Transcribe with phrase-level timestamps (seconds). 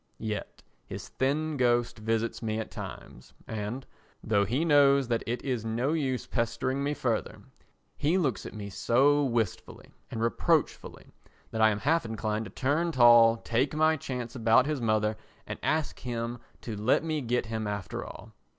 [0.17, 3.85] Yet his thin ghost visits me at times and,
[4.23, 7.43] though he knows that it is no use pestering me further,
[7.97, 11.11] he looks at me so wistfully and reproachfully
[11.51, 15.59] that I am half inclined to turn tall, take my chance about his mother and
[15.61, 18.33] ask him to let me get him after all.